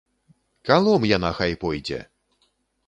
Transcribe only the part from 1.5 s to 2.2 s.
пойдзе!